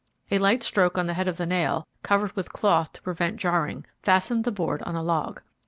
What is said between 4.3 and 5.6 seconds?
the board on a log.